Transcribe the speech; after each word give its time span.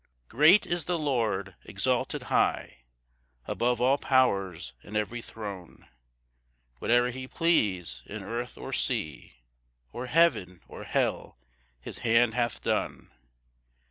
1 0.29 0.29
Great 0.39 0.65
is 0.65 0.85
the 0.85 0.97
Lord, 0.97 1.53
exalted 1.63 2.23
high 2.23 2.77
Above 3.45 3.79
all 3.79 3.99
powers 3.99 4.73
and 4.81 4.97
every 4.97 5.21
throne; 5.21 5.87
Whate'er 6.79 7.11
he 7.11 7.27
please 7.27 8.01
in 8.07 8.23
earth 8.23 8.57
or 8.57 8.73
sea, 8.73 9.33
Or 9.93 10.07
heaven, 10.07 10.61
or 10.67 10.85
hell, 10.85 11.37
his 11.79 11.99
hand 11.99 12.33
hath 12.33 12.63
done. 12.63 13.11